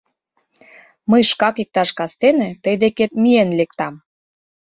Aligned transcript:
Мый 1.09 1.21
шкак 1.29 1.55
иктаж 1.63 1.89
кастене 1.97 2.49
тый 2.63 2.75
декет 2.83 3.11
миен 3.21 3.49
лектам. 3.59 3.93